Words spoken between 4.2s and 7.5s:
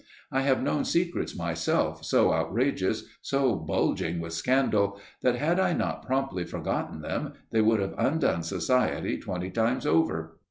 scandal, that, had I not promptly forgotten them,